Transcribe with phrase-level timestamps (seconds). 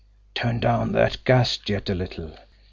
[0.33, 2.35] "Turn down that gas jet a little!